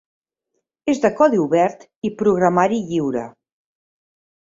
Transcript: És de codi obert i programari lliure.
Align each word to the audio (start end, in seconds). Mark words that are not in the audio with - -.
És 0.93 1.01
de 1.03 1.11
codi 1.19 1.43
obert 1.45 1.87
i 2.09 2.13
programari 2.25 2.83
lliure. 2.91 3.31